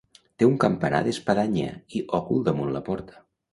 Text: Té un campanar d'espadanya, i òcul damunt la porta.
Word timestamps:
Té 0.41 0.45
un 0.51 0.55
campanar 0.63 1.01
d'espadanya, 1.09 1.69
i 2.01 2.03
òcul 2.23 2.43
damunt 2.51 2.75
la 2.79 2.85
porta. 2.91 3.25